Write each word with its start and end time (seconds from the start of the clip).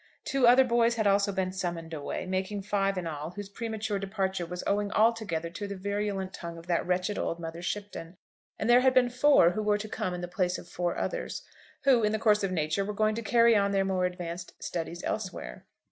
Two 0.25 0.47
other 0.47 0.63
boys 0.63 0.95
had 0.95 1.05
also 1.05 1.31
been 1.31 1.51
summoned 1.51 1.93
away, 1.93 2.25
making 2.25 2.63
five 2.63 2.97
in 2.97 3.05
all, 3.05 3.29
whose 3.29 3.49
premature 3.49 3.99
departure 3.99 4.47
was 4.47 4.63
owing 4.65 4.91
altogether 4.93 5.51
to 5.51 5.67
the 5.67 5.75
virulent 5.75 6.33
tongue 6.33 6.57
of 6.57 6.65
that 6.65 6.87
wretched 6.87 7.19
old 7.19 7.39
Mother 7.39 7.61
Shipton. 7.61 8.17
And 8.57 8.67
there 8.67 8.81
had 8.81 8.95
been 8.95 9.11
four 9.11 9.51
who 9.51 9.61
were 9.61 9.77
to 9.77 9.87
come 9.87 10.15
in 10.15 10.21
the 10.21 10.27
place 10.27 10.57
of 10.57 10.67
four 10.67 10.97
others, 10.97 11.43
who, 11.83 12.01
in 12.03 12.13
the 12.13 12.17
course 12.17 12.43
of 12.43 12.51
nature, 12.51 12.83
were 12.83 12.93
going 12.95 13.13
to 13.13 13.21
carry 13.21 13.55
on 13.55 13.73
their 13.73 13.85
more 13.85 14.05
advanced 14.05 14.53
studies 14.59 15.03
elsewhere. 15.03 15.67